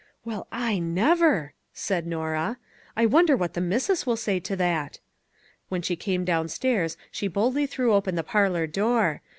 [0.25, 2.57] "Well, I never!" said Norah."
[2.97, 4.99] I wonder what the missus will say to that."
[5.69, 9.21] When she came downstairs she boldly threw open the par lor door.